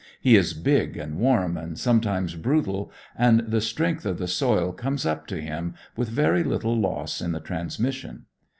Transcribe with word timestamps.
He 0.19 0.35
is 0.35 0.55
big 0.55 0.97
and 0.97 1.19
warm 1.19 1.55
and 1.57 1.77
sometimes 1.77 2.33
brutal, 2.33 2.91
and 3.15 3.41
the 3.41 3.61
strength 3.61 4.03
of 4.03 4.17
the 4.17 4.27
soil 4.27 4.71
comes 4.71 5.05
up 5.05 5.27
to 5.27 5.39
him 5.39 5.75
with 5.95 6.09
very 6.09 6.41
little 6.43 6.75
loss 6.75 7.21
in 7.21 7.33
the 7.33 7.39
transmission. 7.39 8.25